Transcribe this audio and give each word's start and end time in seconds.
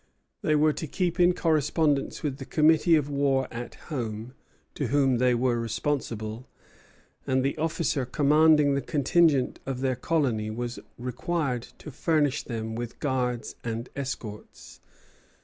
They 0.41 0.55
were 0.55 0.73
to 0.73 0.87
keep 0.87 1.19
in 1.19 1.35
correspondence 1.35 2.23
with 2.23 2.37
the 2.39 2.45
committee 2.45 2.95
of 2.95 3.07
war 3.07 3.47
at 3.51 3.75
home, 3.91 4.33
to 4.73 4.87
whom 4.87 5.17
they 5.19 5.35
were 5.35 5.59
responsible; 5.59 6.49
and 7.27 7.45
the 7.45 7.55
officer 7.59 8.03
commanding 8.07 8.73
the 8.73 8.81
contingent 8.81 9.59
of 9.67 9.81
their 9.81 9.95
colony 9.95 10.49
was 10.49 10.79
required 10.97 11.67
to 11.77 11.91
furnish 11.91 12.41
them 12.41 12.73
with 12.73 12.99
guards 12.99 13.53
and 13.63 13.89
escorts. 13.95 14.79